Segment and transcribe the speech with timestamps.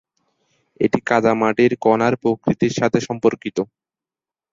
[0.79, 3.57] এটি কাদামাটির কণার প্রকৃতির সাথে সম্পর্কিত।